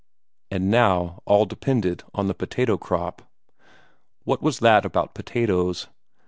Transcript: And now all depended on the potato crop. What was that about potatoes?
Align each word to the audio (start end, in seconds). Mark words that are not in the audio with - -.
And 0.49 0.71
now 0.71 1.21
all 1.25 1.45
depended 1.45 2.01
on 2.15 2.25
the 2.25 2.33
potato 2.33 2.75
crop. 2.75 3.21
What 4.23 4.41
was 4.41 4.57
that 4.57 4.83
about 4.83 5.13
potatoes? 5.13 5.89